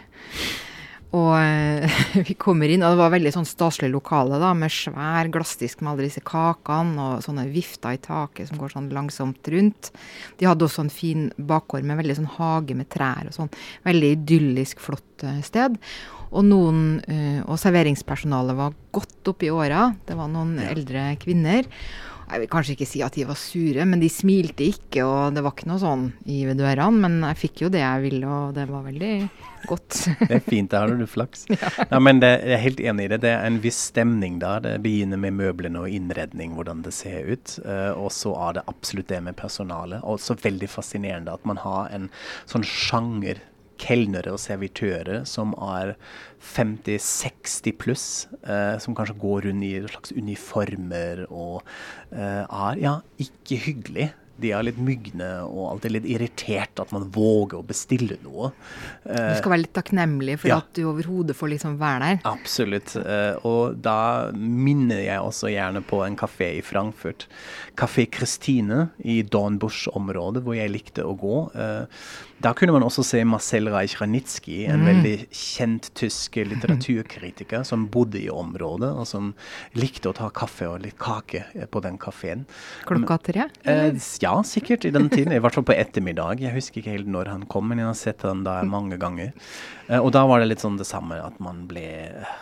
[1.12, 1.96] Og uh,
[2.28, 5.92] vi kommer inn, og det var veldig sånn staselig lokale, da, med svær glassdisk med
[5.92, 9.92] alle disse kakene og sånne vifter i taket som går sånn langsomt rundt.
[10.40, 13.52] De hadde også en fin bakgård med veldig sånn hage med trær og sånn.
[13.88, 15.76] Veldig idyllisk, flott uh, sted.
[16.32, 17.02] Og, noen,
[17.44, 19.90] og serveringspersonalet var godt oppi i åra.
[20.08, 20.70] Det var noen ja.
[20.72, 21.68] eldre kvinner.
[22.30, 25.42] Jeg vil kanskje ikke si at de var sure, men de smilte ikke, og det
[25.44, 27.02] var ikke noe sånn i ved dørene.
[27.02, 29.12] Men jeg fikk jo det jeg ville, og det var veldig
[29.68, 29.98] godt.
[30.28, 31.44] det er fint, da har du flaks.
[31.52, 31.70] ja.
[31.82, 32.00] ja.
[32.02, 33.20] men det, jeg er helt enig i det.
[33.26, 34.56] Det er en viss stemning da.
[34.64, 37.56] Det begynner med møblene og innredning, hvordan det ser ut.
[37.66, 40.02] Uh, og så er det absolutt det med personalet.
[40.02, 42.08] Og så veldig fascinerende at man har en
[42.50, 43.42] sånn sjanger
[43.82, 45.94] kelnere og servitører som er
[46.54, 48.06] 50-60 pluss,
[48.46, 51.62] eh, som kanskje går rundt i slags uniformer og
[52.14, 57.08] eh, er ja, ikke hyggelig de er litt mygne og alltid litt irritert at man
[57.12, 58.52] våger å bestille noe.
[59.04, 60.60] Du skal være litt takknemlig for ja.
[60.62, 62.20] at du overhodet får liksom være der?
[62.28, 62.96] Absolutt.
[62.98, 67.28] Eh, og da minner jeg også gjerne på en kafé i Frankfurt.
[67.78, 71.38] Kafé Christine i Dornbusch-området, hvor jeg likte å gå.
[71.54, 72.04] Eh,
[72.42, 74.88] da kunne man også se Marcel Reich-Ranitzky, en mm.
[74.88, 79.30] veldig kjent tysk litteraturkritiker som bodde i området, og som
[79.78, 82.46] likte å ta kaffe og litt kake på den kafeen.
[82.88, 83.46] Klokka tre?
[83.62, 85.32] Eh, ja, sikkert i den tiden.
[85.34, 86.40] I hvert fall på ettermiddag.
[86.42, 89.32] Jeg husker ikke helt når han kom, men jeg har sett han da mange ganger.
[89.88, 91.84] Uh, og da var det litt sånn det samme, at man ble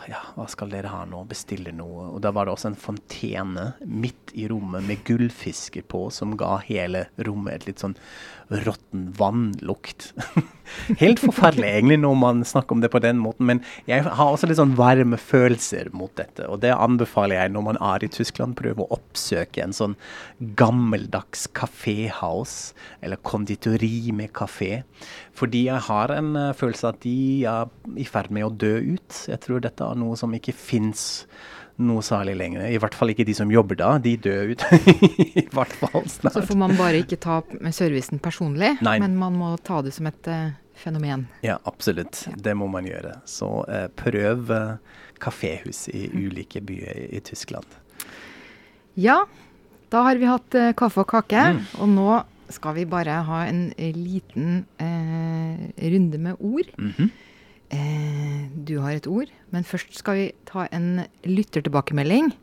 [0.09, 1.23] Ja, hva skal dere ha nå?
[1.29, 2.11] Bestille noe.
[2.13, 6.59] Og da var det også en fontene midt i rommet med gullfisker på, som ga
[6.67, 7.97] hele rommet et litt sånn
[8.51, 10.11] råtten vannlukt.
[11.01, 14.49] Helt forferdelig egentlig når man snakker om det på den måten, men jeg har også
[14.49, 16.47] litt sånn varme følelser mot dette.
[16.51, 19.95] Og det anbefaler jeg når man er i Tyskland, prøve å oppsøke en sånn
[20.59, 24.83] gammeldags kaféhouse, eller konditori med kafé.
[25.33, 29.27] Fordi jeg har en uh, følelse at de er i ferd med å dø ut.
[29.27, 31.25] Jeg tror dette er noe som ikke fins
[31.81, 32.67] noe særlig lenger.
[32.69, 33.97] I hvert fall ikke de som jobber da.
[33.97, 34.63] De dør ut.
[35.41, 36.35] I hvert fall snart.
[36.35, 38.99] Så får man bare ikke ta servicen personlig, Nei.
[39.01, 41.27] men man må ta det som et uh, fenomen.
[41.41, 42.27] Ja, absolutt.
[42.27, 42.35] Ja.
[42.49, 43.21] Det må man gjøre.
[43.25, 44.75] Så uh, prøv uh,
[45.21, 46.19] kaféhus i mm.
[46.27, 47.79] ulike byer i, i, Tyskland.
[48.99, 49.23] Ja,
[49.91, 51.41] da har vi hatt kaffe og kake.
[51.53, 51.63] Mm.
[51.83, 56.71] Og nå skal vi bare ha en liten runde med ord.
[56.77, 57.11] Mm -hmm.
[57.71, 62.33] Eh, du har et ord, men først skal vi ta en lyttertilbakemelding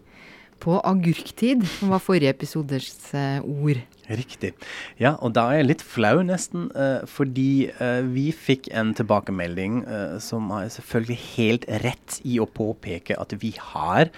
[0.63, 3.81] på agurktid, som var forrige episoders eh, ord.
[4.09, 4.55] Riktig.
[4.97, 9.83] Ja, og da er jeg litt flau nesten, uh, fordi uh, vi fikk en tilbakemelding
[10.25, 14.09] som er selvfølgelig helt rett i å påpeke at vi har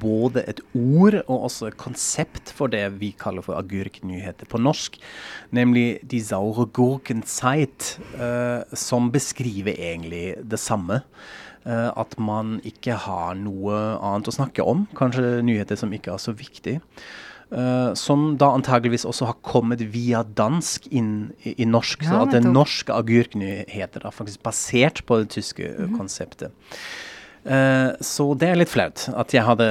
[0.00, 4.96] både et ord og også et konsept for det vi kaller for agurknyheter på norsk,
[5.54, 7.94] nemlig Die saure Gurkenzeit,
[8.72, 11.02] som beskriver egentlig det samme.
[11.64, 16.34] At man ikke har noe annet å snakke om, kanskje nyheter som ikke er så
[16.36, 16.74] viktig.
[17.54, 22.02] Uh, som da antageligvis også har kommet via dansk inn i, i norsk.
[22.02, 26.50] Ja, så at den norske agurknyheter er faktisk basert på det tyske mm konseptet.
[27.44, 29.68] Uh, så det er litt flaut at jeg hadde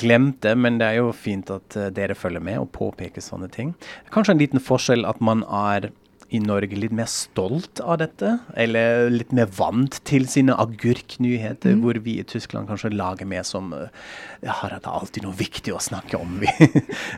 [0.00, 3.74] glemt det, men det er jo fint at dere følger med og påpeker sånne ting.
[4.14, 5.90] Kanskje en liten forskjell at man er
[6.34, 11.84] i Norge litt mer stolt av dette, eller litt mer vant til sine agurknyheter, mm.
[11.84, 15.82] hvor vi i Tyskland kanskje lager mer som ja, har det alltid noe viktig å
[15.82, 16.38] snakke om.
[16.46, 16.68] Vi,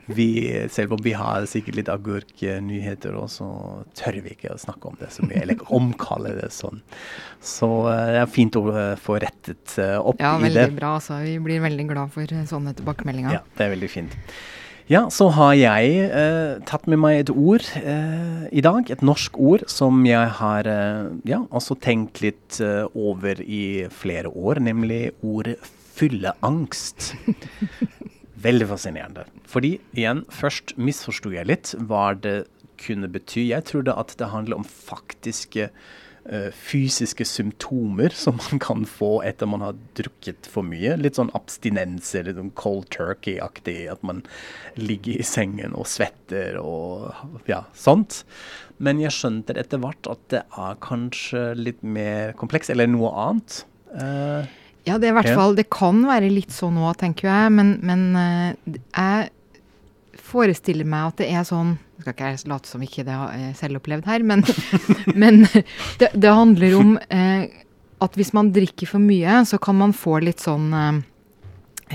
[0.07, 0.29] vi,
[0.71, 3.49] selv om vi har sikkert litt agurknyheter, så
[3.99, 6.81] tør vi ikke å snakke om det så mye, eller omkalle det sånn.
[7.45, 10.53] Så eh, det er fint å eh, få rettet eh, opp ja, i det.
[10.53, 10.95] Ja, veldig bra.
[11.03, 13.39] Så vi blir veldig glad for sånne tilbakemeldinger.
[13.39, 14.17] Ja, det er veldig fint.
[14.89, 18.89] Ja, så har jeg eh, tatt med meg et ord eh, i dag.
[18.89, 24.33] Et norsk ord som jeg har eh, ja, også tenkt litt eh, over i flere
[24.33, 25.59] år, nemlig ordet
[25.99, 27.11] fylleangst.
[28.49, 29.27] Veldig fascinerende.
[29.45, 32.39] Fordi igjen, først misforsto jeg litt hva det
[32.81, 33.51] kunne bety.
[33.51, 35.69] Jeg trodde at det handler om faktiske
[36.53, 40.97] fysiske symptomer som man kan få etter man har drukket for mye.
[41.01, 43.79] Litt sånn abstinenser, litt sånn cold turkey-aktig.
[43.93, 44.21] At man
[44.77, 48.23] ligger i sengen og svetter og ja, sånt.
[48.79, 53.63] Men jeg skjønte etter hvert at det er kanskje litt mer kompleks, eller noe annet.
[53.89, 54.45] Uh,
[54.87, 57.57] ja, det er i hvert fall Det kan være litt sånn nå, tenker jeg.
[57.57, 59.33] Men, men uh, jeg
[60.29, 63.33] forestiller meg at det er sånn Nå skal ikke jeg late som ikke det har
[63.35, 64.45] jeg selv opplevd her, men,
[65.23, 65.41] men
[65.99, 67.49] det, det, handler om eh,
[68.05, 71.01] at hvis man drikker for mye, så kan man få litt sånn eh,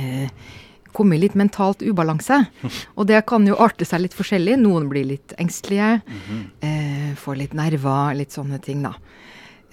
[0.02, 0.52] eh
[0.94, 2.36] komme i litt mentalt ubalanse.
[3.00, 4.60] Og det kan jo arte seg litt forskjellig.
[4.62, 6.44] Noen blir litt engstelige, mhm.
[6.68, 8.94] eh, får litt nerver, litt sånne ting, da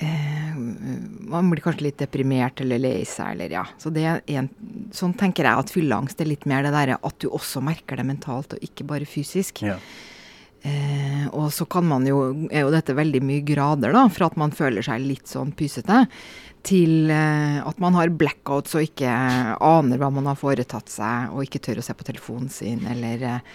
[0.05, 0.55] eh,
[1.31, 3.65] Man blir kanskje litt deprimert eller lei seg, eller ja.
[3.79, 4.51] Så det er en,
[4.97, 8.09] sånn tenker jeg at fylleangst er litt mer det derre at du også merker det
[8.09, 9.63] mentalt, og ikke bare fysisk.
[9.67, 9.79] Ja.
[10.63, 12.21] Eh, og så kan man jo,
[12.53, 16.05] er jo dette veldig mye grader, da, fra at man føler seg litt sånn pysete,
[16.67, 21.47] til eh, at man har blackouts og ikke aner hva man har foretatt seg, og
[21.47, 23.55] ikke tør å se på telefonen sin, eller eh,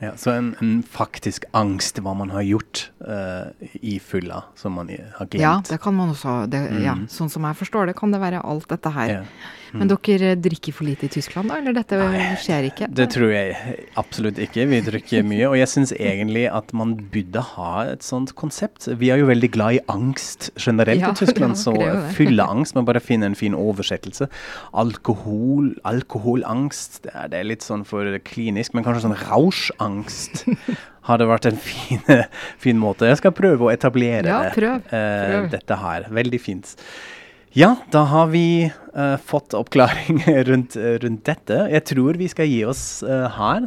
[0.00, 3.52] ja, så en, en, faktisk angst hva man har gjort uh,
[3.84, 5.42] i fylla, som man har glemt.
[5.42, 6.46] Ja, det kan man også.
[6.48, 6.82] Det, mm.
[6.86, 9.12] ja, sånn som jeg forstår det, kan det være alt dette her.
[9.20, 9.24] Ja.
[9.70, 9.82] Mm.
[9.82, 11.58] Men dere drikker for lite i Tyskland, da?
[11.60, 12.88] Eller dette Nei, skjer ikke?
[12.96, 13.54] Det tror jeg
[14.00, 14.66] absolutt ikke.
[14.70, 15.46] Vi drikker mye.
[15.50, 18.88] Og jeg syns egentlig at man burde ha et sånt konsept.
[19.00, 21.74] Vi er jo veldig glad i angst generelt ja, i Tyskland, så
[22.16, 24.30] fylleangst Man bare finner en fin oversettelse.
[24.80, 30.44] Alkohol, alkoholangst, det er, det er litt sånn for klinisk, men kanskje sånn rausjangst.
[31.10, 32.02] hadde vært en fin,
[32.60, 33.08] fin, måte.
[33.08, 35.46] Jeg skal prøve å etablere ja, prøv, prøv.
[35.46, 36.06] Uh, dette her.
[36.20, 36.74] Veldig fint.
[37.52, 41.64] Ja, da har vi uh, fått oppklaring rundt, rundt, dette.
[41.72, 43.66] Jeg tror vi skal gi oss uh, her.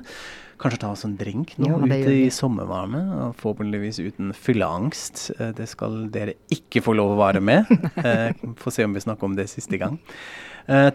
[0.62, 3.02] Kanskje ta oss en drink nå ja, ute i sommervarme.
[3.18, 5.26] og Forhåpentligvis uten fylleangst.
[5.36, 7.68] Uh, det skal dere ikke få lov å være med.
[8.64, 10.00] Få se om vi snakker om det siste gang.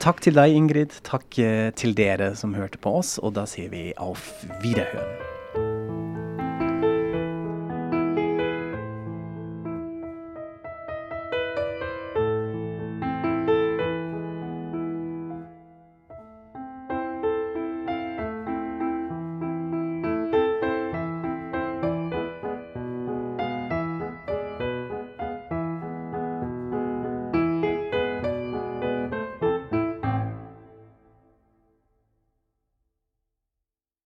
[0.01, 1.03] takk til deg, Ingrid.
[1.05, 1.28] Takk
[1.76, 3.18] til dere som hørte på oss.
[3.20, 4.30] Og da sier vi auf
[4.64, 5.38] Wiederhören.